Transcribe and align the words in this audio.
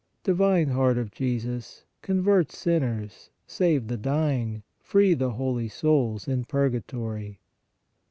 Divine 0.23 0.69
Heart 0.69 0.97
of 0.97 1.11
Jesus, 1.11 1.83
convert 2.01 2.51
sinners, 2.51 3.29
save 3.45 3.85
the 3.87 3.97
dying, 3.97 4.63
free 4.79 5.13
the 5.13 5.33
holy 5.33 5.67
souls 5.67 6.27
in 6.27 6.43
purgatory. 6.43 7.39